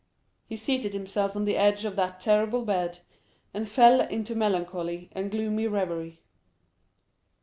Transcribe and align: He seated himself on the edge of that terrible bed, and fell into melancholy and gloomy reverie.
He 0.47 0.55
seated 0.57 0.93
himself 0.95 1.35
on 1.35 1.45
the 1.45 1.55
edge 1.57 1.85
of 1.85 1.95
that 1.95 2.19
terrible 2.19 2.65
bed, 2.65 3.01
and 3.53 3.69
fell 3.69 4.01
into 4.01 4.33
melancholy 4.33 5.09
and 5.11 5.29
gloomy 5.29 5.67
reverie. 5.67 6.21